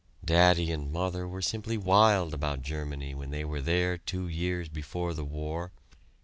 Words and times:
Daddy 0.25 0.71
and 0.71 0.91
Mother 0.91 1.27
were 1.27 1.43
simply 1.43 1.77
wild 1.77 2.33
about 2.33 2.63
Germany 2.63 3.13
when 3.13 3.29
they 3.29 3.45
were 3.45 3.61
there 3.61 3.99
two 3.99 4.27
years 4.27 4.67
before 4.67 5.13
the 5.13 5.23
war. 5.23 5.71